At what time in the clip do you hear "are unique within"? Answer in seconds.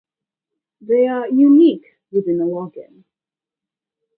1.05-2.41